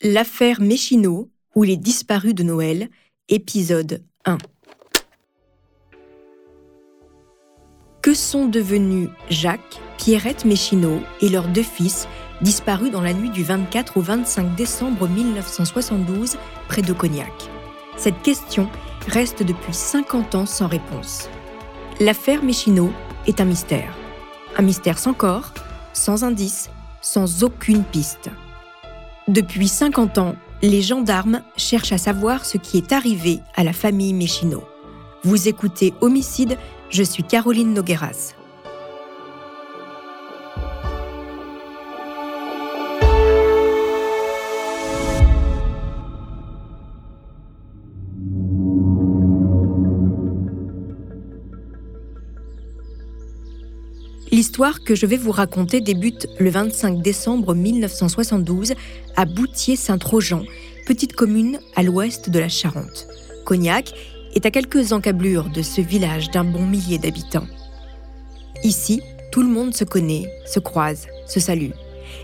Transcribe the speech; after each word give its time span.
L'affaire 0.00 0.60
Méchineau 0.60 1.28
ou 1.56 1.64
les 1.64 1.76
disparus 1.76 2.32
de 2.32 2.44
Noël, 2.44 2.88
épisode 3.28 4.04
1. 4.26 4.38
Que 8.00 8.14
sont 8.14 8.46
devenus 8.46 9.08
Jacques, 9.28 9.80
Pierrette 9.96 10.44
Méchineau 10.44 11.00
et 11.20 11.28
leurs 11.28 11.48
deux 11.48 11.64
fils, 11.64 12.06
disparus 12.42 12.92
dans 12.92 13.00
la 13.00 13.12
nuit 13.12 13.30
du 13.30 13.42
24 13.42 13.96
au 13.96 14.00
25 14.00 14.54
décembre 14.54 15.08
1972 15.08 16.36
près 16.68 16.82
de 16.82 16.92
Cognac? 16.92 17.32
Cette 17.96 18.22
question 18.22 18.70
reste 19.08 19.42
depuis 19.42 19.74
50 19.74 20.36
ans 20.36 20.46
sans 20.46 20.68
réponse. 20.68 21.28
L'affaire 21.98 22.44
Méchineau 22.44 22.92
est 23.26 23.40
un 23.40 23.46
mystère. 23.46 23.96
Un 24.56 24.62
mystère 24.62 25.00
sans 25.00 25.12
corps, 25.12 25.52
sans 25.92 26.22
indice, 26.22 26.70
sans 27.02 27.42
aucune 27.42 27.82
piste. 27.82 28.30
Depuis 29.28 29.68
50 29.68 30.16
ans, 30.16 30.36
les 30.62 30.80
gendarmes 30.80 31.42
cherchent 31.58 31.92
à 31.92 31.98
savoir 31.98 32.46
ce 32.46 32.56
qui 32.56 32.78
est 32.78 32.92
arrivé 32.92 33.40
à 33.56 33.62
la 33.62 33.74
famille 33.74 34.14
Méchineau. 34.14 34.64
Vous 35.22 35.48
écoutez 35.48 35.92
Homicide, 36.00 36.56
je 36.88 37.02
suis 37.02 37.24
Caroline 37.24 37.74
Nogueras. 37.74 38.32
L'histoire 54.30 54.84
que 54.84 54.94
je 54.94 55.04
vais 55.04 55.16
vous 55.16 55.32
raconter 55.32 55.80
débute 55.80 56.28
le 56.38 56.50
25 56.50 57.02
décembre 57.02 57.54
1972 57.54 58.74
à 59.18 59.24
Boutier-Saint-Trojan, 59.24 60.44
petite 60.86 61.12
commune 61.12 61.58
à 61.74 61.82
l'ouest 61.82 62.30
de 62.30 62.38
la 62.38 62.48
Charente. 62.48 63.08
Cognac 63.44 63.92
est 64.36 64.46
à 64.46 64.52
quelques 64.52 64.92
encablures 64.92 65.50
de 65.50 65.60
ce 65.60 65.80
village 65.80 66.30
d'un 66.30 66.44
bon 66.44 66.64
millier 66.64 66.98
d'habitants. 66.98 67.48
Ici, 68.62 69.02
tout 69.32 69.42
le 69.42 69.48
monde 69.48 69.74
se 69.74 69.82
connaît, 69.82 70.32
se 70.46 70.60
croise, 70.60 71.08
se 71.26 71.40
salue. 71.40 71.72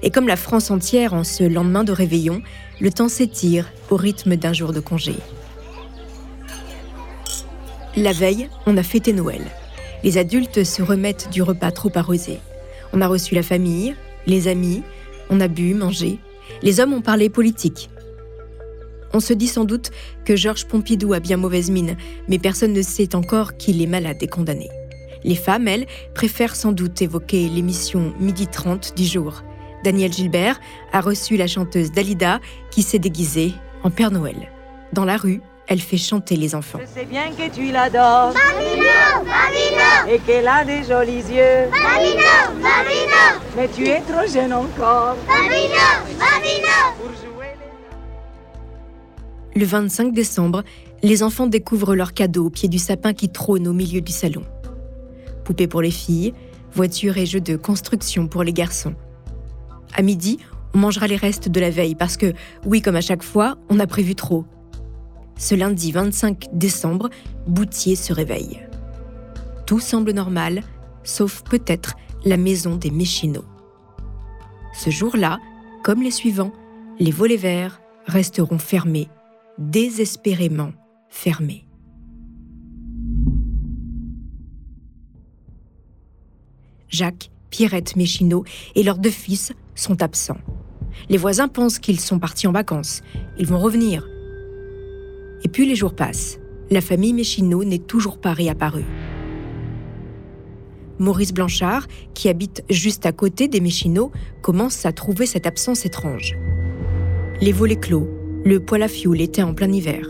Et 0.04 0.12
comme 0.12 0.28
la 0.28 0.36
France 0.36 0.70
entière 0.70 1.14
en 1.14 1.24
ce 1.24 1.42
lendemain 1.42 1.82
de 1.82 1.90
réveillon, 1.90 2.42
le 2.80 2.92
temps 2.92 3.08
s'étire 3.08 3.72
au 3.90 3.96
rythme 3.96 4.36
d'un 4.36 4.52
jour 4.52 4.72
de 4.72 4.78
congé. 4.78 5.16
La 7.96 8.12
veille, 8.12 8.48
on 8.66 8.76
a 8.76 8.84
fêté 8.84 9.12
Noël 9.12 9.42
les 10.04 10.18
adultes 10.18 10.64
se 10.64 10.82
remettent 10.82 11.30
du 11.32 11.42
repas 11.42 11.72
trop 11.72 11.90
arrosé. 11.94 12.38
On 12.92 13.00
a 13.00 13.08
reçu 13.08 13.34
la 13.34 13.42
famille, 13.42 13.96
les 14.26 14.48
amis, 14.48 14.82
on 15.30 15.40
a 15.40 15.48
bu, 15.48 15.74
mangé. 15.74 16.18
Les 16.62 16.80
hommes 16.80 16.94
ont 16.94 17.02
parlé 17.02 17.28
politique. 17.28 17.90
On 19.12 19.20
se 19.20 19.32
dit 19.32 19.46
sans 19.46 19.64
doute 19.64 19.90
que 20.24 20.34
Georges 20.34 20.66
Pompidou 20.66 21.12
a 21.12 21.20
bien 21.20 21.36
mauvaise 21.36 21.70
mine, 21.70 21.96
mais 22.28 22.38
personne 22.38 22.72
ne 22.72 22.82
sait 22.82 23.14
encore 23.14 23.56
qu'il 23.56 23.80
est 23.80 23.86
malade 23.86 24.16
et 24.20 24.26
condamné. 24.26 24.68
Les 25.22 25.36
femmes, 25.36 25.68
elles, 25.68 25.86
préfèrent 26.14 26.56
sans 26.56 26.72
doute 26.72 27.00
évoquer 27.00 27.48
l'émission 27.48 28.12
Midi 28.18 28.46
30 28.46 28.96
du 28.96 29.04
jour. 29.04 29.42
Daniel 29.84 30.12
Gilbert 30.12 30.60
a 30.92 31.00
reçu 31.00 31.36
la 31.36 31.46
chanteuse 31.46 31.92
Dalida 31.92 32.40
qui 32.70 32.82
s'est 32.82 32.98
déguisée 32.98 33.52
en 33.84 33.90
Père 33.90 34.10
Noël. 34.10 34.50
Dans 34.92 35.04
la 35.04 35.16
rue, 35.16 35.40
elle 35.66 35.80
fait 35.80 35.96
chanter 35.96 36.36
les 36.36 36.54
enfants. 36.54 36.78
Je 36.80 37.00
sais 37.00 37.06
bien 37.06 37.30
que 37.30 37.52
tu 37.52 37.72
l'adores. 37.72 38.34
Et 40.08 40.18
qu'elle 40.18 40.46
a 40.46 40.64
des 40.64 40.82
jolis 40.84 41.24
yeux. 41.30 41.70
Mais 43.56 43.68
tu 43.74 43.86
es 43.88 44.00
trop 44.00 44.26
jeune 44.30 44.52
encore. 44.52 45.16
Le 49.56 49.64
25 49.64 50.12
décembre, 50.12 50.64
les 51.02 51.22
enfants 51.22 51.46
découvrent 51.46 51.94
leurs 51.94 52.12
cadeaux 52.12 52.46
au 52.46 52.50
pied 52.50 52.68
du 52.68 52.78
sapin 52.78 53.12
qui 53.12 53.28
trône 53.28 53.68
au 53.68 53.72
milieu 53.72 54.00
du 54.00 54.12
salon. 54.12 54.42
Poupées 55.44 55.68
pour 55.68 55.80
les 55.80 55.90
filles, 55.90 56.34
voitures 56.72 57.16
et 57.18 57.26
jeux 57.26 57.40
de 57.40 57.56
construction 57.56 58.26
pour 58.26 58.42
les 58.42 58.52
garçons. 58.52 58.94
À 59.94 60.02
midi, 60.02 60.38
on 60.74 60.78
mangera 60.78 61.06
les 61.06 61.16
restes 61.16 61.48
de 61.48 61.60
la 61.60 61.70
veille 61.70 61.94
parce 61.94 62.16
que, 62.16 62.32
oui, 62.66 62.82
comme 62.82 62.96
à 62.96 63.00
chaque 63.00 63.22
fois, 63.22 63.56
on 63.70 63.78
a 63.78 63.86
prévu 63.86 64.16
trop. 64.16 64.44
Ce 65.36 65.54
lundi 65.54 65.92
25 65.92 66.48
décembre, 66.52 67.10
Boutier 67.46 67.96
se 67.96 68.12
réveille. 68.12 68.60
Tout 69.66 69.80
semble 69.80 70.12
normal, 70.12 70.62
sauf 71.02 71.42
peut-être 71.42 71.94
la 72.24 72.36
maison 72.36 72.76
des 72.76 72.90
Méchineaux. 72.90 73.44
Ce 74.74 74.90
jour-là, 74.90 75.38
comme 75.82 76.02
les 76.02 76.10
suivants, 76.10 76.52
les 76.98 77.10
volets 77.10 77.36
verts 77.36 77.80
resteront 78.06 78.58
fermés, 78.58 79.08
désespérément 79.58 80.72
fermés. 81.08 81.66
Jacques, 86.88 87.30
Pierrette 87.50 87.96
Méchineau 87.96 88.44
et 88.74 88.82
leurs 88.82 88.98
deux 88.98 89.10
fils 89.10 89.52
sont 89.74 90.02
absents. 90.02 90.38
Les 91.08 91.16
voisins 91.16 91.48
pensent 91.48 91.78
qu'ils 91.78 92.00
sont 92.00 92.18
partis 92.18 92.46
en 92.46 92.52
vacances. 92.52 93.02
Ils 93.38 93.46
vont 93.46 93.58
revenir, 93.58 94.06
et 95.44 95.48
puis 95.48 95.66
les 95.66 95.76
jours 95.76 95.94
passent. 95.94 96.40
La 96.70 96.80
famille 96.80 97.12
Méchineau 97.12 97.62
n'est 97.62 97.78
toujours 97.78 98.18
pas 98.18 98.32
réapparue. 98.32 98.86
Maurice 100.98 101.34
Blanchard, 101.34 101.86
qui 102.14 102.28
habite 102.28 102.64
juste 102.70 103.04
à 103.04 103.12
côté 103.12 103.48
des 103.48 103.60
Méchineaux, 103.60 104.12
commence 104.42 104.86
à 104.86 104.92
trouver 104.92 105.26
cette 105.26 105.46
absence 105.46 105.84
étrange. 105.84 106.36
Les 107.40 107.52
volets 107.52 107.76
clos, 107.76 108.08
le 108.44 108.60
poêle 108.60 108.82
à 108.82 108.88
fioul 108.88 109.20
était 109.20 109.42
en 109.42 109.54
plein 109.54 109.70
hiver. 109.70 110.08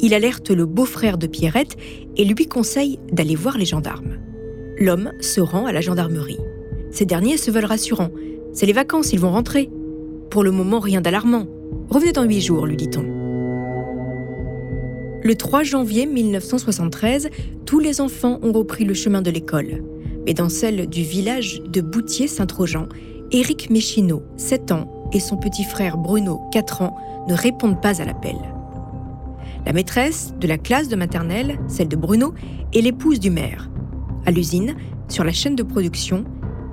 Il 0.00 0.14
alerte 0.14 0.50
le 0.50 0.66
beau-frère 0.66 1.18
de 1.18 1.26
Pierrette 1.26 1.76
et 2.16 2.24
lui 2.24 2.46
conseille 2.46 2.98
d'aller 3.10 3.36
voir 3.36 3.58
les 3.58 3.64
gendarmes. 3.64 4.18
L'homme 4.78 5.12
se 5.20 5.40
rend 5.40 5.66
à 5.66 5.72
la 5.72 5.80
gendarmerie. 5.80 6.38
Ces 6.90 7.04
derniers 7.04 7.36
se 7.36 7.50
veulent 7.50 7.64
rassurants. 7.64 8.10
C'est 8.52 8.66
les 8.66 8.72
vacances, 8.72 9.12
ils 9.12 9.20
vont 9.20 9.32
rentrer. 9.32 9.70
Pour 10.30 10.44
le 10.44 10.50
moment, 10.50 10.80
rien 10.80 11.00
d'alarmant. 11.00 11.46
Revenez 11.90 12.12
dans 12.12 12.24
huit 12.24 12.40
jours, 12.40 12.66
lui 12.66 12.76
dit-on. 12.76 13.17
Le 15.28 15.34
3 15.34 15.62
janvier 15.62 16.06
1973, 16.06 17.28
tous 17.66 17.80
les 17.80 18.00
enfants 18.00 18.38
ont 18.40 18.50
repris 18.50 18.86
le 18.86 18.94
chemin 18.94 19.20
de 19.20 19.30
l'école. 19.30 19.84
Mais 20.24 20.32
dans 20.32 20.48
celle 20.48 20.88
du 20.88 21.02
village 21.02 21.60
de 21.70 21.82
Boutier-Saint-Trojan, 21.82 22.88
Éric 23.30 23.68
Méchineau, 23.68 24.22
7 24.38 24.72
ans, 24.72 25.10
et 25.12 25.20
son 25.20 25.36
petit 25.36 25.64
frère 25.64 25.98
Bruno, 25.98 26.40
4 26.50 26.80
ans, 26.80 26.96
ne 27.28 27.34
répondent 27.34 27.78
pas 27.78 28.00
à 28.00 28.06
l'appel. 28.06 28.36
La 29.66 29.74
maîtresse 29.74 30.32
de 30.40 30.48
la 30.48 30.56
classe 30.56 30.88
de 30.88 30.96
maternelle, 30.96 31.58
celle 31.68 31.88
de 31.88 31.96
Bruno, 31.96 32.32
est 32.72 32.80
l'épouse 32.80 33.20
du 33.20 33.28
maire. 33.28 33.68
À 34.24 34.30
l'usine, 34.30 34.76
sur 35.08 35.24
la 35.24 35.32
chaîne 35.32 35.56
de 35.56 35.62
production, 35.62 36.24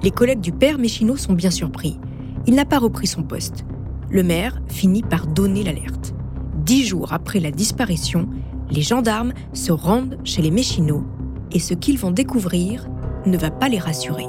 les 0.02 0.12
collègues 0.12 0.40
du 0.40 0.54
père 0.54 0.80
Méchineau 0.80 1.18
sont 1.18 1.34
bien 1.34 1.52
surpris. 1.52 2.00
Il 2.48 2.56
n'a 2.56 2.64
pas 2.64 2.80
repris 2.80 3.08
son 3.08 3.24
poste. 3.24 3.66
Le 4.10 4.24
maire 4.24 4.62
finit 4.70 5.04
par 5.04 5.28
donner 5.28 5.66
l'alerte. 5.66 6.15
Dix 6.66 6.88
jours 6.88 7.14
après 7.14 7.40
la 7.40 7.52
disparition, 7.52 8.28
les 8.72 8.82
gendarmes 8.82 9.34
se 9.54 9.72
rendent 9.72 10.18
chez 10.24 10.42
les 10.42 10.50
Méchineaux 10.50 11.04
et 11.52 11.60
ce 11.60 11.76
qu'ils 11.76 12.00
vont 12.00 12.10
découvrir 12.10 12.88
ne 13.28 13.38
va 13.38 13.52
pas 13.52 13.70
les 13.70 13.78
rassurer. 13.78 14.26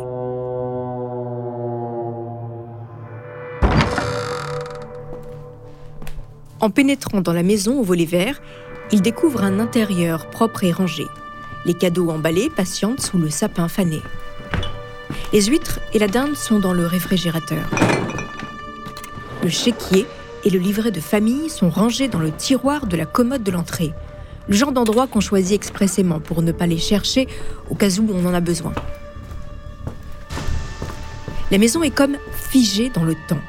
En 6.61 6.69
pénétrant 6.69 7.23
dans 7.23 7.33
la 7.33 7.43
maison 7.43 7.81
au 7.81 7.83
volet 7.83 8.05
vert, 8.05 8.43
ils 8.93 9.01
découvrent 9.01 9.43
un 9.43 9.59
intérieur 9.59 10.29
propre 10.29 10.65
et 10.65 10.73
rangé. 10.73 11.07
Les 11.65 11.73
cadeaux 11.73 12.11
emballés 12.11 12.51
patientent 12.55 13.01
sous 13.01 13.17
le 13.17 13.31
sapin 13.31 13.69
fané. 13.69 14.03
Les 15.32 15.41
huîtres 15.47 15.81
et 15.94 15.99
la 15.99 16.09
dinde 16.09 16.37
sont 16.37 16.59
dans 16.59 16.75
le 16.75 16.85
réfrigérateur. 16.85 17.65
Le 19.43 19.49
chéquier 19.49 20.06
et 20.46 20.50
le 20.50 20.60
livret 20.60 20.93
de 20.93 21.00
famille 21.00 21.50
sont 21.50 21.69
rangés 21.69 22.06
dans 22.06 22.20
le 22.20 22.31
tiroir 22.31 22.87
de 22.87 22.96
la 22.96 23.04
commode 23.04 23.43
de 23.43 23.50
l'entrée. 23.50 23.93
Le 24.46 24.54
genre 24.54 24.70
d'endroit 24.70 25.08
qu'on 25.08 25.19
choisit 25.19 25.52
expressément 25.52 26.20
pour 26.20 26.40
ne 26.40 26.52
pas 26.52 26.69
les 26.69 26.78
chercher 26.78 27.26
au 27.69 27.75
cas 27.75 27.90
où 27.98 28.08
on 28.12 28.25
en 28.25 28.32
a 28.32 28.40
besoin. 28.40 28.72
La 31.50 31.58
maison 31.58 31.82
est 31.82 31.90
comme 31.90 32.16
figée 32.31 32.90
dans 32.90 33.02
le 33.02 33.16
temps. 33.26 33.40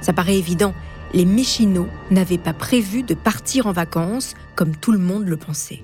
Ça 0.00 0.12
paraît 0.12 0.38
évident, 0.38 0.74
les 1.12 1.24
Méchineaux 1.24 1.88
n'avaient 2.12 2.38
pas 2.38 2.52
prévu 2.52 3.02
de 3.02 3.14
partir 3.14 3.66
en 3.66 3.72
vacances 3.72 4.34
comme 4.54 4.76
tout 4.76 4.92
le 4.92 4.98
monde 4.98 5.26
le 5.26 5.36
pensait. 5.36 5.82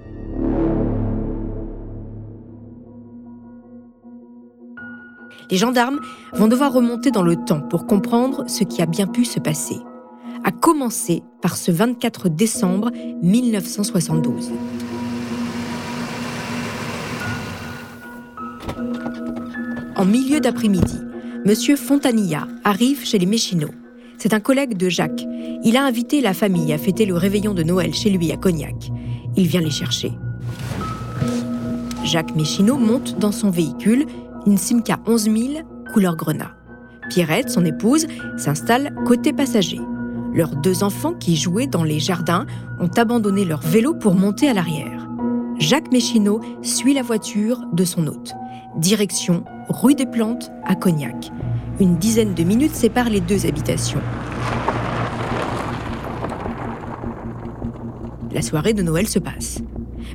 Les 5.50 5.56
gendarmes 5.56 5.98
vont 6.32 6.46
devoir 6.46 6.72
remonter 6.72 7.10
dans 7.10 7.24
le 7.24 7.34
temps 7.34 7.60
pour 7.60 7.88
comprendre 7.88 8.48
ce 8.48 8.62
qui 8.62 8.80
a 8.82 8.86
bien 8.86 9.08
pu 9.08 9.24
se 9.24 9.40
passer 9.40 9.80
a 10.44 10.50
commencé 10.50 11.22
par 11.42 11.56
ce 11.56 11.70
24 11.70 12.28
décembre 12.28 12.90
1972. 13.22 14.50
En 19.96 20.04
milieu 20.04 20.40
d'après-midi, 20.40 20.98
M. 21.44 21.76
Fontanilla 21.76 22.48
arrive 22.64 23.04
chez 23.04 23.18
les 23.18 23.26
Méchineaux. 23.26 23.70
C'est 24.18 24.34
un 24.34 24.40
collègue 24.40 24.76
de 24.76 24.88
Jacques. 24.88 25.26
Il 25.64 25.76
a 25.76 25.84
invité 25.84 26.20
la 26.20 26.34
famille 26.34 26.72
à 26.72 26.78
fêter 26.78 27.06
le 27.06 27.16
réveillon 27.16 27.54
de 27.54 27.62
Noël 27.62 27.94
chez 27.94 28.10
lui 28.10 28.32
à 28.32 28.36
Cognac. 28.36 28.90
Il 29.36 29.46
vient 29.46 29.60
les 29.60 29.70
chercher. 29.70 30.12
Jacques 32.04 32.34
Méchineau 32.34 32.76
monte 32.76 33.18
dans 33.18 33.32
son 33.32 33.50
véhicule, 33.50 34.06
une 34.46 34.58
Simca 34.58 35.00
11000 35.06 35.64
couleur 35.92 36.16
grenat. 36.16 36.54
Pierrette, 37.10 37.50
son 37.50 37.64
épouse, 37.64 38.06
s'installe 38.36 38.94
côté 39.06 39.32
passager. 39.32 39.80
Leurs 40.32 40.54
deux 40.54 40.84
enfants 40.84 41.14
qui 41.14 41.36
jouaient 41.36 41.66
dans 41.66 41.82
les 41.82 41.98
jardins 41.98 42.46
ont 42.78 42.90
abandonné 42.96 43.44
leur 43.44 43.60
vélo 43.60 43.94
pour 43.94 44.14
monter 44.14 44.48
à 44.48 44.54
l'arrière. 44.54 45.08
Jacques 45.58 45.92
Méchineau 45.92 46.40
suit 46.62 46.94
la 46.94 47.02
voiture 47.02 47.60
de 47.72 47.84
son 47.84 48.06
hôte. 48.06 48.32
Direction 48.78 49.44
rue 49.68 49.94
des 49.94 50.06
Plantes 50.06 50.50
à 50.64 50.74
Cognac. 50.76 51.30
Une 51.80 51.96
dizaine 51.96 52.34
de 52.34 52.44
minutes 52.44 52.74
séparent 52.74 53.10
les 53.10 53.20
deux 53.20 53.44
habitations. 53.44 54.00
La 58.32 58.42
soirée 58.42 58.72
de 58.72 58.82
Noël 58.82 59.08
se 59.08 59.18
passe. 59.18 59.60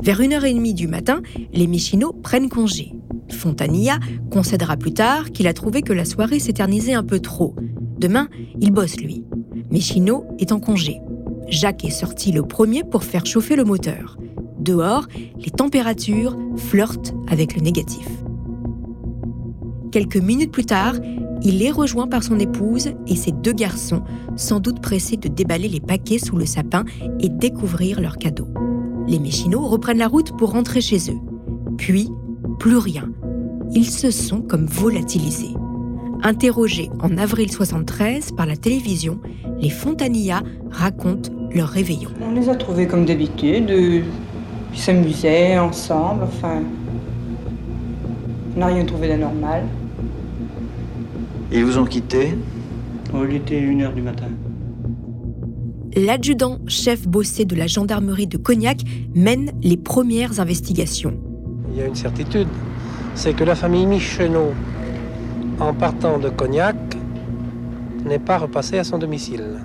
Vers 0.01 0.21
1h30 0.21 0.73
du 0.73 0.87
matin, 0.87 1.21
les 1.53 1.67
Méchineaux 1.67 2.13
prennent 2.13 2.49
congé. 2.49 2.93
Fontanilla 3.29 3.99
concédera 4.31 4.77
plus 4.77 4.93
tard 4.93 5.31
qu'il 5.31 5.47
a 5.47 5.53
trouvé 5.53 5.81
que 5.81 5.93
la 5.93 6.05
soirée 6.05 6.39
s'éternisait 6.39 6.93
un 6.93 7.03
peu 7.03 7.19
trop. 7.19 7.55
Demain, 7.97 8.29
il 8.61 8.71
bosse 8.71 8.97
lui. 8.97 9.25
Méchineau 9.71 10.25
est 10.39 10.51
en 10.51 10.59
congé. 10.59 11.01
Jacques 11.47 11.85
est 11.85 11.89
sorti 11.89 12.31
le 12.31 12.43
premier 12.43 12.83
pour 12.83 13.03
faire 13.03 13.25
chauffer 13.25 13.55
le 13.55 13.63
moteur. 13.63 14.17
Dehors, 14.59 15.07
les 15.37 15.51
températures 15.51 16.37
flirtent 16.57 17.13
avec 17.29 17.55
le 17.55 17.61
négatif. 17.61 18.07
Quelques 19.91 20.17
minutes 20.17 20.51
plus 20.51 20.65
tard, 20.65 20.95
il 21.41 21.61
est 21.61 21.71
rejoint 21.71 22.07
par 22.07 22.23
son 22.23 22.39
épouse 22.39 22.91
et 23.07 23.15
ses 23.15 23.31
deux 23.31 23.53
garçons, 23.53 24.01
sans 24.35 24.59
doute 24.59 24.81
pressés 24.81 25.17
de 25.17 25.27
déballer 25.27 25.67
les 25.67 25.79
paquets 25.79 26.19
sous 26.19 26.37
le 26.37 26.45
sapin 26.45 26.83
et 27.19 27.29
découvrir 27.29 28.01
leurs 28.01 28.17
cadeaux. 28.17 28.47
Les 29.07 29.19
Méchineaux 29.19 29.65
reprennent 29.67 29.99
la 29.99 30.07
route 30.07 30.35
pour 30.37 30.51
rentrer 30.51 30.81
chez 30.81 30.97
eux. 31.11 31.19
Puis, 31.77 32.09
plus 32.59 32.77
rien. 32.77 33.09
Ils 33.73 33.89
se 33.89 34.11
sont 34.11 34.41
comme 34.41 34.65
volatilisés. 34.65 35.54
Interrogés 36.25 36.89
en 37.01 37.19
avril 37.19 37.51
73 37.51 38.31
par 38.31 38.47
la 38.47 38.57
télévision, 38.57 39.19
les 39.59 39.69
Fontanilla 39.69 40.41
racontent 40.71 41.29
leur 41.53 41.67
réveillon. 41.69 42.09
On 42.19 42.31
les 42.31 42.49
a 42.49 42.55
trouvés 42.55 42.87
comme 42.87 43.05
d'habitude, 43.05 43.69
ils 43.69 44.03
s'amusaient 44.73 45.59
ensemble, 45.59 46.23
enfin. 46.23 46.63
On 48.55 48.59
n'a 48.59 48.65
rien 48.65 48.83
trouvé 48.85 49.07
d'anormal. 49.07 49.65
Ils 51.51 51.63
vous 51.63 51.77
ont 51.77 51.85
quitté? 51.85 52.35
Oh, 53.13 53.19
Il 53.29 53.35
était 53.35 53.61
1h 53.61 53.93
du 53.93 54.01
matin. 54.01 54.29
L'adjudant 55.95 56.57
chef 56.65 57.07
bossé 57.07 57.45
de 57.45 57.55
la 57.55 57.67
gendarmerie 57.67 58.25
de 58.25 58.37
Cognac 58.37 58.79
mène 59.13 59.51
les 59.61 59.77
premières 59.77 60.39
investigations. 60.39 61.13
Il 61.71 61.77
y 61.77 61.83
a 61.83 61.85
une 61.85 61.93
certitude, 61.93 62.47
c'est 63.13 63.35
que 63.35 63.43
la 63.43 63.53
famille 63.53 63.85
Michenot, 63.85 64.53
en 65.59 65.73
partant 65.73 66.17
de 66.19 66.29
Cognac, 66.29 66.75
n'est 68.05 68.19
pas 68.19 68.37
repassée 68.37 68.77
à 68.77 68.83
son 68.83 68.97
domicile. 68.97 69.61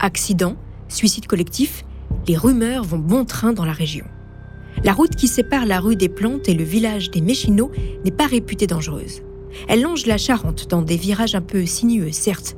Accident, 0.00 0.56
suicide 0.88 1.26
collectif, 1.26 1.84
les 2.26 2.36
rumeurs 2.36 2.82
vont 2.82 2.98
bon 2.98 3.24
train 3.24 3.52
dans 3.52 3.64
la 3.64 3.72
région. 3.72 4.04
La 4.84 4.92
route 4.92 5.14
qui 5.14 5.28
sépare 5.28 5.66
la 5.66 5.78
rue 5.78 5.96
des 5.96 6.08
Plantes 6.08 6.48
et 6.48 6.54
le 6.54 6.64
village 6.64 7.10
des 7.10 7.20
Méchinots 7.20 7.70
n'est 8.04 8.10
pas 8.10 8.26
réputée 8.26 8.66
dangereuse. 8.66 9.22
Elle 9.68 9.82
longe 9.82 10.06
la 10.06 10.18
Charente 10.18 10.68
dans 10.68 10.82
des 10.82 10.96
virages 10.96 11.34
un 11.34 11.40
peu 11.40 11.66
sinueux, 11.66 12.10
certes. 12.10 12.56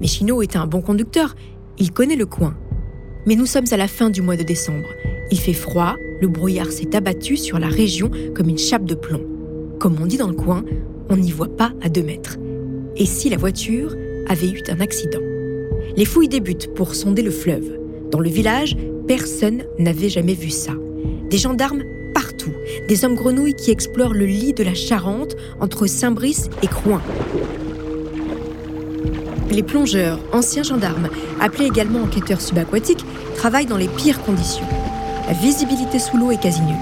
Méchino 0.00 0.42
est 0.42 0.56
un 0.56 0.66
bon 0.66 0.80
conducteur, 0.80 1.34
il 1.76 1.92
connaît 1.92 2.16
le 2.16 2.26
coin. 2.26 2.56
Mais 3.26 3.34
nous 3.34 3.46
sommes 3.46 3.66
à 3.72 3.76
la 3.76 3.88
fin 3.88 4.08
du 4.08 4.22
mois 4.22 4.36
de 4.36 4.42
décembre. 4.42 4.88
Il 5.30 5.40
fait 5.40 5.52
froid, 5.52 5.96
le 6.20 6.28
brouillard 6.28 6.70
s'est 6.70 6.94
abattu 6.94 7.36
sur 7.36 7.58
la 7.58 7.68
région 7.68 8.10
comme 8.34 8.48
une 8.48 8.58
chape 8.58 8.84
de 8.84 8.94
plomb. 8.94 9.22
Comme 9.78 9.96
on 10.00 10.06
dit 10.06 10.16
dans 10.16 10.28
le 10.28 10.34
coin, 10.34 10.64
on 11.08 11.16
n'y 11.16 11.30
voit 11.30 11.54
pas 11.54 11.72
à 11.82 11.88
deux 11.88 12.02
mètres. 12.02 12.36
Et 12.96 13.06
si 13.06 13.28
la 13.28 13.36
voiture 13.36 13.94
avait 14.28 14.48
eu 14.48 14.62
un 14.68 14.80
accident? 14.80 15.20
Les 15.96 16.04
fouilles 16.04 16.28
débutent 16.28 16.74
pour 16.74 16.94
sonder 16.94 17.22
le 17.22 17.30
fleuve. 17.30 17.78
Dans 18.10 18.20
le 18.20 18.28
village, 18.28 18.76
personne 19.06 19.62
n'avait 19.78 20.08
jamais 20.08 20.34
vu 20.34 20.50
ça. 20.50 20.72
Des 21.30 21.38
gendarmes 21.38 21.82
partout, 22.14 22.52
des 22.88 23.04
hommes 23.04 23.14
grenouilles 23.14 23.54
qui 23.54 23.70
explorent 23.70 24.14
le 24.14 24.26
lit 24.26 24.52
de 24.52 24.64
la 24.64 24.74
Charente 24.74 25.36
entre 25.60 25.86
Saint-Brice 25.86 26.48
et 26.62 26.66
Croin. 26.66 27.02
Les 29.50 29.62
plongeurs, 29.62 30.18
anciens 30.32 30.62
gendarmes, 30.62 31.08
appelés 31.40 31.66
également 31.66 32.00
enquêteurs 32.00 32.40
subaquatiques, 32.40 33.04
travaillent 33.36 33.66
dans 33.66 33.76
les 33.76 33.88
pires 33.88 34.22
conditions. 34.22 34.66
La 35.26 35.32
visibilité 35.32 35.98
sous 35.98 36.16
l'eau 36.16 36.30
est 36.30 36.40
quasi 36.40 36.62
nulle. 36.62 36.76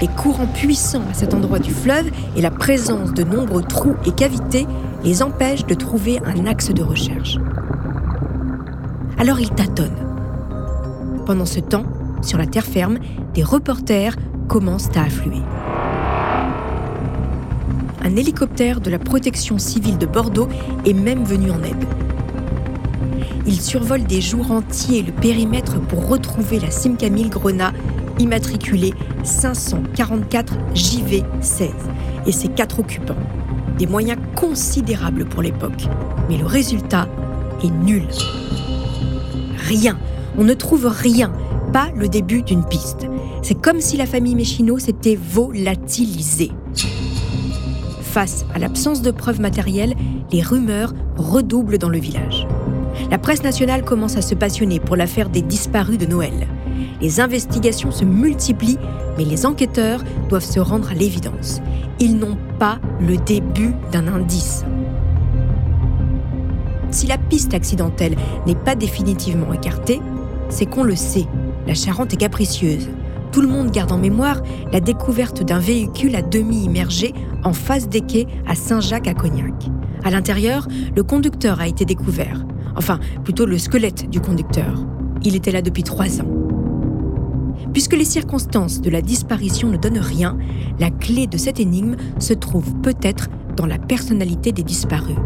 Les 0.00 0.08
courants 0.08 0.46
puissants 0.46 1.04
à 1.10 1.14
cet 1.14 1.34
endroit 1.34 1.58
du 1.58 1.70
fleuve 1.70 2.10
et 2.34 2.40
la 2.40 2.50
présence 2.50 3.12
de 3.12 3.24
nombreux 3.24 3.62
trous 3.62 3.94
et 4.06 4.12
cavités 4.12 4.66
les 5.04 5.22
empêchent 5.22 5.66
de 5.66 5.74
trouver 5.74 6.18
un 6.24 6.46
axe 6.46 6.70
de 6.70 6.82
recherche. 6.82 7.36
Alors 9.18 9.38
ils 9.38 9.50
tâtonnent. 9.50 9.90
Pendant 11.26 11.44
ce 11.44 11.60
temps, 11.60 11.84
sur 12.22 12.38
la 12.38 12.46
terre 12.46 12.64
ferme, 12.64 12.98
des 13.34 13.42
reporters 13.42 14.16
commencent 14.48 14.96
à 14.96 15.02
affluer. 15.02 15.42
Un 18.02 18.16
hélicoptère 18.16 18.80
de 18.80 18.90
la 18.90 18.98
protection 18.98 19.58
civile 19.58 19.98
de 19.98 20.06
Bordeaux 20.06 20.48
est 20.86 20.94
même 20.94 21.24
venu 21.24 21.50
en 21.50 21.62
aide. 21.62 21.84
Il 23.44 23.60
survole 23.60 24.04
des 24.04 24.20
jours 24.20 24.52
entiers 24.52 25.02
le 25.02 25.12
périmètre 25.12 25.80
pour 25.80 26.08
retrouver 26.08 26.60
la 26.60 26.70
Simcamille 26.70 27.28
Grenat 27.28 27.72
immatriculée 28.20 28.94
544 29.24 30.54
JV16 30.74 31.70
et 32.26 32.32
ses 32.32 32.48
quatre 32.48 32.78
occupants. 32.78 33.16
Des 33.78 33.86
moyens 33.86 34.20
considérables 34.36 35.24
pour 35.24 35.42
l'époque, 35.42 35.88
mais 36.28 36.38
le 36.38 36.46
résultat 36.46 37.08
est 37.64 37.70
nul. 37.70 38.06
Rien, 39.66 39.98
on 40.38 40.44
ne 40.44 40.54
trouve 40.54 40.86
rien, 40.86 41.32
pas 41.72 41.88
le 41.96 42.08
début 42.08 42.42
d'une 42.42 42.64
piste. 42.64 43.08
C'est 43.42 43.60
comme 43.60 43.80
si 43.80 43.96
la 43.96 44.06
famille 44.06 44.36
Méchineau 44.36 44.78
s'était 44.78 45.18
volatilisée. 45.20 46.52
Face 48.02 48.44
à 48.54 48.60
l'absence 48.60 49.02
de 49.02 49.10
preuves 49.10 49.40
matérielles, 49.40 49.94
les 50.30 50.42
rumeurs 50.42 50.92
redoublent 51.16 51.78
dans 51.78 51.88
le 51.88 51.98
village. 51.98 52.46
La 53.10 53.18
presse 53.18 53.42
nationale 53.42 53.84
commence 53.84 54.16
à 54.16 54.22
se 54.22 54.34
passionner 54.34 54.80
pour 54.80 54.96
l'affaire 54.96 55.28
des 55.28 55.42
disparus 55.42 55.98
de 55.98 56.06
Noël. 56.06 56.46
Les 57.00 57.20
investigations 57.20 57.90
se 57.90 58.04
multiplient, 58.04 58.78
mais 59.18 59.24
les 59.24 59.46
enquêteurs 59.46 60.02
doivent 60.28 60.44
se 60.44 60.60
rendre 60.60 60.90
à 60.90 60.94
l'évidence. 60.94 61.60
Ils 62.00 62.16
n'ont 62.16 62.38
pas 62.58 62.78
le 63.00 63.16
début 63.16 63.74
d'un 63.90 64.08
indice. 64.08 64.64
Si 66.90 67.06
la 67.06 67.18
piste 67.18 67.54
accidentelle 67.54 68.16
n'est 68.46 68.54
pas 68.54 68.74
définitivement 68.74 69.52
écartée, 69.52 70.00
c'est 70.48 70.66
qu'on 70.66 70.84
le 70.84 70.96
sait. 70.96 71.26
La 71.66 71.74
Charente 71.74 72.12
est 72.12 72.18
capricieuse. 72.18 72.88
Tout 73.32 73.40
le 73.40 73.48
monde 73.48 73.70
garde 73.70 73.92
en 73.92 73.98
mémoire 73.98 74.42
la 74.72 74.80
découverte 74.80 75.42
d'un 75.42 75.58
véhicule 75.58 76.14
à 76.14 76.22
demi 76.22 76.64
immergé 76.64 77.14
en 77.44 77.54
face 77.54 77.88
des 77.88 78.02
quais 78.02 78.26
à 78.46 78.54
Saint-Jacques 78.54 79.08
à 79.08 79.14
Cognac. 79.14 79.70
À 80.04 80.10
l'intérieur, 80.10 80.68
le 80.94 81.02
conducteur 81.02 81.60
a 81.60 81.66
été 81.66 81.84
découvert. 81.86 82.44
Enfin, 82.76 82.98
plutôt 83.24 83.46
le 83.46 83.58
squelette 83.58 84.08
du 84.08 84.20
conducteur. 84.20 84.86
Il 85.22 85.36
était 85.36 85.52
là 85.52 85.62
depuis 85.62 85.82
trois 85.82 86.20
ans. 86.20 86.28
Puisque 87.72 87.94
les 87.94 88.04
circonstances 88.04 88.80
de 88.80 88.90
la 88.90 89.02
disparition 89.02 89.68
ne 89.68 89.76
donnent 89.76 89.98
rien, 89.98 90.36
la 90.78 90.90
clé 90.90 91.26
de 91.26 91.36
cette 91.36 91.60
énigme 91.60 91.96
se 92.18 92.34
trouve 92.34 92.74
peut-être 92.82 93.28
dans 93.56 93.66
la 93.66 93.78
personnalité 93.78 94.52
des 94.52 94.62
disparus. 94.62 95.16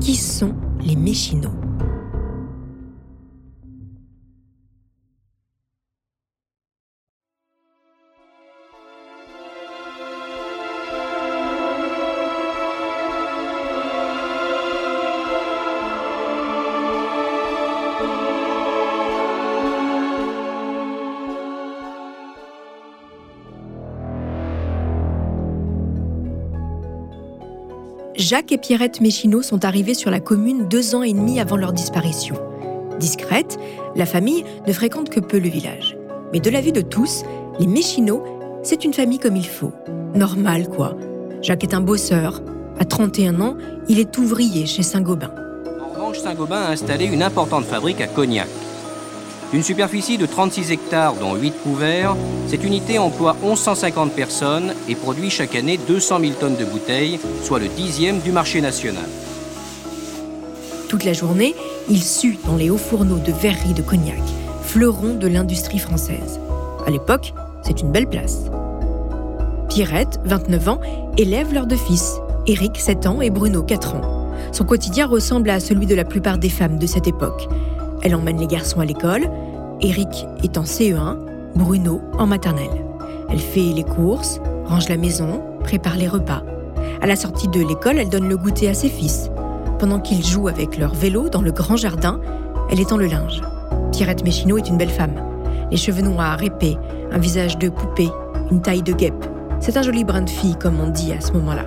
Qui 0.00 0.16
sont 0.16 0.54
les 0.84 0.96
Méchinots 0.96 1.54
Jacques 28.22 28.52
et 28.52 28.58
Pierrette 28.58 29.00
Méchineau 29.00 29.42
sont 29.42 29.64
arrivés 29.64 29.94
sur 29.94 30.08
la 30.08 30.20
commune 30.20 30.68
deux 30.68 30.94
ans 30.94 31.02
et 31.02 31.12
demi 31.12 31.40
avant 31.40 31.56
leur 31.56 31.72
disparition. 31.72 32.36
Discrète, 33.00 33.58
la 33.96 34.06
famille 34.06 34.44
ne 34.64 34.72
fréquente 34.72 35.10
que 35.10 35.18
peu 35.18 35.40
le 35.40 35.48
village. 35.48 35.98
Mais 36.32 36.38
de 36.38 36.48
la 36.48 36.60
vue 36.60 36.70
de 36.70 36.82
tous, 36.82 37.24
les 37.58 37.66
Méchineaux, 37.66 38.22
c'est 38.62 38.84
une 38.84 38.94
famille 38.94 39.18
comme 39.18 39.34
il 39.34 39.48
faut. 39.48 39.72
Normal, 40.14 40.68
quoi. 40.68 40.96
Jacques 41.42 41.64
est 41.64 41.74
un 41.74 41.80
bosseur. 41.80 42.42
À 42.78 42.84
31 42.84 43.40
ans, 43.40 43.56
il 43.88 43.98
est 43.98 44.16
ouvrier 44.18 44.66
chez 44.66 44.84
Saint-Gobain. 44.84 45.34
En 45.80 45.92
revanche, 45.92 46.20
Saint-Gobain 46.20 46.62
a 46.62 46.70
installé 46.70 47.06
une 47.06 47.24
importante 47.24 47.64
fabrique 47.64 48.00
à 48.00 48.06
Cognac. 48.06 48.46
D'une 49.52 49.62
superficie 49.62 50.16
de 50.16 50.24
36 50.24 50.72
hectares, 50.72 51.14
dont 51.16 51.34
8 51.34 51.52
couverts, 51.62 52.16
cette 52.46 52.64
unité 52.64 52.98
emploie 52.98 53.36
1150 53.42 54.12
personnes 54.12 54.72
et 54.88 54.94
produit 54.94 55.28
chaque 55.28 55.54
année 55.54 55.78
200 55.86 56.20
000 56.20 56.32
tonnes 56.40 56.56
de 56.56 56.64
bouteilles, 56.64 57.20
soit 57.42 57.58
le 57.58 57.68
dixième 57.68 58.20
du 58.20 58.32
marché 58.32 58.62
national. 58.62 59.04
Toute 60.88 61.04
la 61.04 61.12
journée, 61.12 61.54
il 61.90 62.02
sue 62.02 62.38
dans 62.46 62.56
les 62.56 62.70
hauts 62.70 62.78
fourneaux 62.78 63.18
de 63.18 63.30
verrerie 63.30 63.74
de 63.74 63.82
Cognac, 63.82 64.22
fleuron 64.62 65.16
de 65.16 65.26
l'industrie 65.26 65.78
française. 65.78 66.40
À 66.86 66.90
l'époque, 66.90 67.34
c'est 67.62 67.82
une 67.82 67.92
belle 67.92 68.08
place. 68.08 68.44
Pierrette, 69.68 70.18
29 70.24 70.68
ans, 70.68 70.80
élève 71.18 71.52
leurs 71.52 71.66
deux 71.66 71.76
fils, 71.76 72.14
Éric, 72.46 72.78
7 72.80 73.06
ans, 73.06 73.20
et 73.20 73.28
Bruno, 73.28 73.62
4 73.62 73.96
ans. 73.96 74.34
Son 74.50 74.64
quotidien 74.64 75.06
ressemble 75.06 75.50
à 75.50 75.60
celui 75.60 75.84
de 75.84 75.94
la 75.94 76.04
plupart 76.04 76.38
des 76.38 76.48
femmes 76.48 76.78
de 76.78 76.86
cette 76.86 77.06
époque. 77.06 77.48
Elle 78.02 78.14
emmène 78.14 78.38
les 78.38 78.46
garçons 78.46 78.80
à 78.80 78.84
l'école, 78.84 79.30
Éric 79.80 80.26
est 80.42 80.58
en 80.58 80.62
CE1, 80.62 81.16
Bruno 81.54 82.00
en 82.18 82.26
maternelle. 82.26 82.84
Elle 83.30 83.38
fait 83.38 83.72
les 83.74 83.84
courses, 83.84 84.40
range 84.66 84.88
la 84.88 84.96
maison, 84.96 85.42
prépare 85.60 85.96
les 85.96 86.08
repas. 86.08 86.42
À 87.00 87.06
la 87.06 87.16
sortie 87.16 87.48
de 87.48 87.60
l'école, 87.60 87.98
elle 87.98 88.08
donne 88.08 88.28
le 88.28 88.36
goûter 88.36 88.68
à 88.68 88.74
ses 88.74 88.88
fils. 88.88 89.30
Pendant 89.78 89.98
qu'ils 89.98 90.24
jouent 90.24 90.48
avec 90.48 90.78
leur 90.78 90.94
vélo 90.94 91.28
dans 91.28 91.42
le 91.42 91.50
grand 91.50 91.76
jardin, 91.76 92.20
elle 92.70 92.80
étend 92.80 92.96
le 92.96 93.06
linge. 93.06 93.40
Pierrette 93.90 94.24
Méchineau 94.24 94.58
est 94.58 94.68
une 94.68 94.78
belle 94.78 94.90
femme. 94.90 95.14
Les 95.70 95.76
cheveux 95.76 96.02
noirs, 96.02 96.42
épais, 96.42 96.76
un 97.10 97.18
visage 97.18 97.58
de 97.58 97.68
poupée, 97.68 98.10
une 98.50 98.62
taille 98.62 98.82
de 98.82 98.92
guêpe. 98.92 99.24
C'est 99.60 99.76
un 99.76 99.82
joli 99.82 100.04
brin 100.04 100.22
de 100.22 100.30
fille, 100.30 100.56
comme 100.56 100.80
on 100.80 100.88
dit 100.88 101.12
à 101.12 101.20
ce 101.20 101.32
moment-là. 101.32 101.64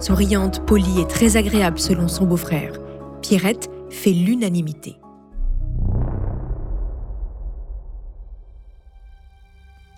Souriante, 0.00 0.64
polie 0.66 1.00
et 1.00 1.06
très 1.06 1.36
agréable 1.36 1.78
selon 1.78 2.08
son 2.08 2.24
beau-frère. 2.24 2.72
Pierrette 3.20 3.68
fait 3.90 4.10
l'unanimité. 4.10 4.96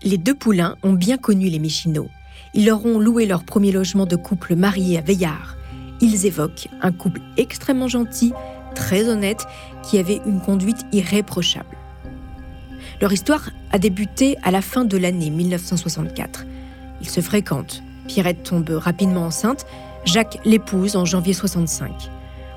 Les 0.03 0.19
deux 0.19 0.35
poulains 0.35 0.77
ont 0.83 0.93
bien 0.93 1.17
connu 1.17 1.49
les 1.49 1.59
Méchinots. 1.59 2.11
Ils 2.53 2.67
leur 2.67 2.85
ont 2.85 2.99
loué 2.99 3.27
leur 3.27 3.45
premier 3.45 3.73
logement 3.73 4.07
de 4.07 4.17
couple 4.17 4.55
marié 4.55 4.99
à 4.99 5.01
Veillard. 5.01 5.57
Ils 6.01 6.27
évoquent 6.27 6.69
un 6.83 6.93
couple 6.93 7.21
extrêmement 7.37 7.89
gentil, 7.89 8.33
très 8.75 9.09
honnête, 9.09 9.47
qui 9.83 9.99
avait 9.99 10.21
une 10.27 10.41
conduite 10.41 10.85
irréprochable. 10.93 11.77
Leur 13.01 13.13
histoire 13.13 13.51
a 13.73 13.79
débuté 13.79 14.37
à 14.43 14.51
la 14.51 14.61
fin 14.61 14.85
de 14.85 14.97
l'année 14.97 15.31
1964. 15.31 16.47
Ils 17.01 17.09
se 17.09 17.21
fréquentent. 17.21 17.83
Pierrette 18.07 18.43
tombe 18.43 18.69
rapidement 18.71 19.27
enceinte. 19.27 19.67
Jacques 20.05 20.39
l'épouse 20.45 20.97
en 20.97 21.05
janvier 21.05 21.33
65. 21.33 22.11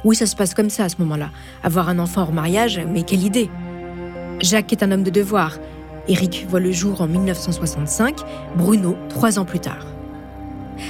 Oui, 0.03 0.15
ça 0.15 0.25
se 0.25 0.35
passe 0.35 0.53
comme 0.53 0.69
ça 0.69 0.83
à 0.83 0.89
ce 0.89 0.97
moment-là. 0.99 1.31
Avoir 1.63 1.89
un 1.89 1.99
enfant 1.99 2.21
hors 2.21 2.33
mariage, 2.33 2.79
mais 2.87 3.03
quelle 3.03 3.23
idée 3.23 3.49
Jacques 4.39 4.71
est 4.71 4.83
un 4.83 4.91
homme 4.91 5.03
de 5.03 5.09
devoir. 5.09 5.57
Éric 6.07 6.45
voit 6.49 6.59
le 6.59 6.71
jour 6.71 7.01
en 7.01 7.07
1965, 7.07 8.21
Bruno 8.55 8.95
trois 9.09 9.39
ans 9.39 9.45
plus 9.45 9.59
tard. 9.59 9.85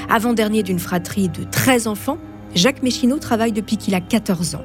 Avant-dernier 0.09 0.63
d'une 0.63 0.79
fratrie 0.79 1.29
de 1.29 1.43
13 1.43 1.88
enfants, 1.88 2.17
Jacques 2.55 2.83
Méchineau 2.83 3.17
travaille 3.17 3.51
depuis 3.51 3.77
qu'il 3.77 3.95
a 3.95 4.01
14 4.01 4.55
ans. 4.55 4.63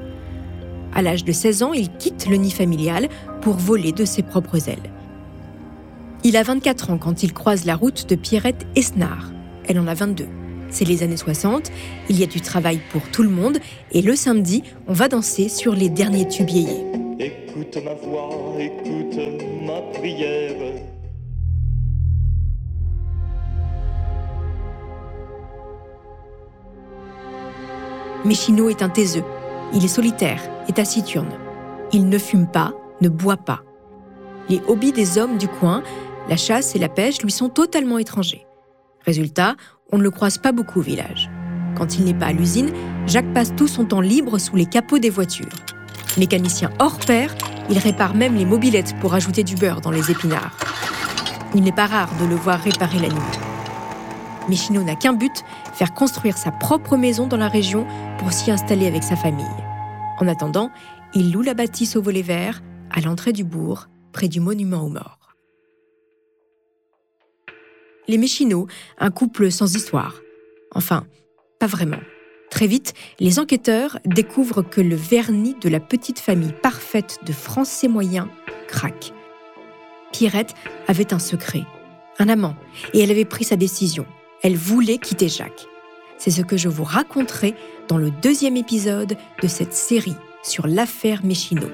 À 0.93 1.01
l'âge 1.01 1.23
de 1.23 1.31
16 1.31 1.63
ans, 1.63 1.73
il 1.73 1.89
quitte 1.89 2.27
le 2.27 2.35
nid 2.35 2.51
familial 2.51 3.07
pour 3.41 3.55
voler 3.55 3.91
de 3.91 4.05
ses 4.05 4.21
propres 4.21 4.69
ailes. 4.69 4.91
Il 6.23 6.37
a 6.37 6.43
24 6.43 6.91
ans 6.91 6.97
quand 6.97 7.23
il 7.23 7.33
croise 7.33 7.65
la 7.65 7.75
route 7.75 8.07
de 8.09 8.15
Pierrette 8.15 8.65
Esnard. 8.75 9.31
Elle 9.67 9.79
en 9.79 9.87
a 9.87 9.93
22. 9.93 10.25
C'est 10.69 10.85
les 10.85 11.03
années 11.03 11.17
60, 11.17 11.71
il 12.09 12.19
y 12.19 12.23
a 12.23 12.27
du 12.27 12.41
travail 12.41 12.79
pour 12.91 13.01
tout 13.11 13.23
le 13.23 13.29
monde 13.29 13.59
et 13.91 14.01
le 14.01 14.15
samedi, 14.15 14.63
on 14.87 14.93
va 14.93 15.07
danser 15.07 15.47
sur 15.47 15.75
les 15.75 15.89
derniers 15.89 16.27
tubes 16.27 17.02
Écoute 17.55 17.77
ma 17.83 17.93
voix, 17.93 18.31
écoute 18.57 19.19
ma 19.61 19.79
prière. 19.93 20.55
Méchino 28.25 28.69
est 28.69 28.81
un 28.81 28.89
taiseux. 28.89 29.23
Il 29.71 29.85
est 29.85 29.87
solitaire 29.87 30.41
et 30.67 30.73
taciturne. 30.73 31.29
Il 31.91 32.09
ne 32.09 32.17
fume 32.17 32.47
pas, 32.47 32.73
ne 33.01 33.09
boit 33.09 33.37
pas. 33.37 33.61
Les 34.49 34.59
hobbies 34.67 34.91
des 34.91 35.19
hommes 35.19 35.37
du 35.37 35.47
coin, 35.47 35.83
la 36.29 36.37
chasse 36.37 36.75
et 36.75 36.79
la 36.79 36.89
pêche, 36.89 37.21
lui 37.21 37.31
sont 37.31 37.49
totalement 37.49 37.99
étrangers. 37.99 38.47
Résultat, 39.05 39.57
on 39.91 39.99
ne 39.99 40.03
le 40.03 40.09
croise 40.09 40.39
pas 40.39 40.53
beaucoup 40.53 40.79
au 40.79 40.83
village. 40.83 41.29
Quand 41.77 41.99
il 41.99 42.05
n'est 42.05 42.15
pas 42.15 42.27
à 42.27 42.33
l'usine, 42.33 42.71
Jacques 43.05 43.31
passe 43.31 43.55
tout 43.55 43.67
son 43.67 43.85
temps 43.85 44.01
libre 44.01 44.39
sous 44.39 44.55
les 44.55 44.65
capots 44.65 44.97
des 44.97 45.11
voitures. 45.11 45.72
Mécanicien 46.17 46.69
hors 46.79 46.99
pair, 46.99 47.35
il 47.69 47.77
répare 47.79 48.13
même 48.13 48.35
les 48.35 48.45
mobilettes 48.45 48.95
pour 48.99 49.13
ajouter 49.13 49.43
du 49.43 49.55
beurre 49.55 49.81
dans 49.81 49.91
les 49.91 50.11
épinards. 50.11 50.55
Il 51.55 51.63
n'est 51.63 51.71
pas 51.71 51.87
rare 51.87 52.09
de 52.19 52.25
le 52.25 52.35
voir 52.35 52.59
réparer 52.59 52.99
la 52.99 53.09
nuit. 53.09 53.39
Michino 54.49 54.83
n'a 54.83 54.95
qu'un 54.95 55.13
but, 55.13 55.43
faire 55.73 55.93
construire 55.93 56.37
sa 56.37 56.51
propre 56.51 56.97
maison 56.97 57.27
dans 57.27 57.37
la 57.37 57.47
région 57.47 57.87
pour 58.17 58.33
s'y 58.33 58.51
installer 58.51 58.87
avec 58.87 59.03
sa 59.03 59.15
famille. 59.15 59.45
En 60.19 60.27
attendant, 60.27 60.69
il 61.13 61.31
loue 61.31 61.41
la 61.41 61.53
bâtisse 61.53 61.95
au 61.95 62.01
volet 62.01 62.21
vert, 62.21 62.61
à 62.91 63.01
l'entrée 63.01 63.33
du 63.33 63.43
bourg, 63.43 63.87
près 64.11 64.27
du 64.27 64.39
monument 64.39 64.83
aux 64.83 64.89
morts. 64.89 65.35
Les 68.07 68.17
Méchinots, 68.17 68.67
un 68.99 69.11
couple 69.11 69.49
sans 69.51 69.75
histoire. 69.75 70.15
Enfin, 70.75 71.05
pas 71.59 71.67
vraiment. 71.67 72.01
Très 72.53 72.67
vite, 72.67 72.93
les 73.19 73.39
enquêteurs 73.39 73.97
découvrent 74.05 74.61
que 74.61 74.79
le 74.79 74.95
vernis 74.95 75.55
de 75.59 75.69
la 75.69 75.79
petite 75.79 76.19
famille 76.19 76.53
parfaite 76.61 77.17
de 77.25 77.33
Français 77.33 77.87
moyens 77.87 78.27
craque. 78.67 79.11
Pierrette 80.11 80.53
avait 80.87 81.15
un 81.15 81.19
secret, 81.19 81.63
un 82.19 82.29
amant, 82.29 82.53
et 82.93 82.99
elle 82.99 83.09
avait 83.09 83.25
pris 83.25 83.43
sa 83.43 83.55
décision. 83.55 84.05
Elle 84.43 84.55
voulait 84.55 84.99
quitter 84.99 85.29
Jacques. 85.29 85.65
C'est 86.19 86.29
ce 86.29 86.43
que 86.43 86.55
je 86.55 86.69
vous 86.69 86.83
raconterai 86.83 87.55
dans 87.87 87.97
le 87.97 88.11
deuxième 88.11 88.55
épisode 88.55 89.17
de 89.41 89.47
cette 89.47 89.73
série 89.73 90.15
sur 90.43 90.67
l'affaire 90.67 91.25
Méchineau. 91.25 91.71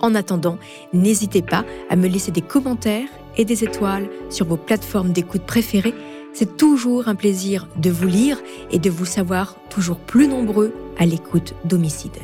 En 0.00 0.16
attendant, 0.16 0.58
n'hésitez 0.92 1.42
pas 1.42 1.64
à 1.88 1.94
me 1.94 2.08
laisser 2.08 2.32
des 2.32 2.42
commentaires 2.42 3.08
et 3.36 3.44
des 3.44 3.62
étoiles 3.62 4.08
sur 4.28 4.46
vos 4.46 4.56
plateformes 4.56 5.12
d'écoute 5.12 5.46
préférées 5.46 5.94
c'est 6.36 6.58
toujours 6.58 7.08
un 7.08 7.14
plaisir 7.14 7.66
de 7.76 7.88
vous 7.88 8.06
lire 8.06 8.38
et 8.70 8.78
de 8.78 8.90
vous 8.90 9.06
savoir 9.06 9.56
toujours 9.70 9.98
plus 9.98 10.28
nombreux 10.28 10.74
à 10.98 11.06
l'écoute 11.06 11.54
d'Homicide. 11.64 12.18